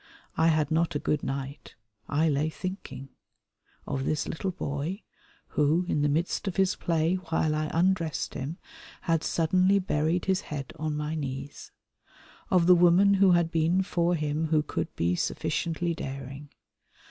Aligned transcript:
I 0.35 0.47
had 0.47 0.71
not 0.71 0.95
a 0.95 0.97
good 0.97 1.21
night. 1.21 1.75
I 2.09 2.27
lay 2.27 2.49
thinking. 2.49 3.09
Of 3.85 4.03
this 4.03 4.27
little 4.27 4.49
boy, 4.49 5.03
who, 5.49 5.85
in 5.87 6.01
the 6.01 6.09
midst 6.09 6.47
of 6.47 6.55
his 6.55 6.75
play 6.75 7.17
while 7.29 7.53
I 7.53 7.69
undressed 7.71 8.33
him, 8.33 8.57
had 9.01 9.23
suddenly 9.23 9.77
buried 9.77 10.25
his 10.25 10.41
head 10.41 10.73
on 10.79 10.97
my 10.97 11.13
knees. 11.13 11.71
Of 12.49 12.65
the 12.65 12.73
woman 12.73 13.13
who 13.13 13.33
had 13.33 13.51
been 13.51 13.83
for 13.83 14.15
him 14.15 14.47
who 14.47 14.63
could 14.63 14.87
be 14.95 15.15
sufficiently 15.15 15.93
daring. 15.93 16.49